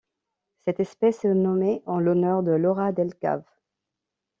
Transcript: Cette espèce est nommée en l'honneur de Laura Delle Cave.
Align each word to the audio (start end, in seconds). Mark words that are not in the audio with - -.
Cette 0.65 0.79
espèce 0.79 1.23
est 1.25 1.33
nommée 1.35 1.83
en 1.85 1.99
l'honneur 1.99 2.41
de 2.41 2.49
Laura 2.51 2.91
Delle 2.91 3.13
Cave. 3.13 3.43